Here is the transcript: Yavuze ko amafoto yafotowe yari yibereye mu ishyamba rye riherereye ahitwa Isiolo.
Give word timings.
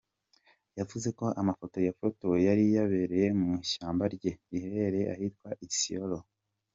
Yavuze 0.79 1.07
ko 1.17 1.25
amafoto 1.41 1.77
yafotowe 1.87 2.37
yari 2.47 2.63
yibereye 2.71 3.27
mu 3.39 3.49
ishyamba 3.65 4.03
rye 4.15 4.31
riherereye 4.51 5.07
ahitwa 5.15 5.49
Isiolo. 5.67 6.17